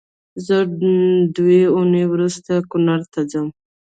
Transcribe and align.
زه 0.45 0.57
دوې 1.35 1.61
اونۍ 1.75 2.03
روسته 2.19 2.53
کونړ 2.69 2.99
ته 3.13 3.21
ځم 3.31 3.47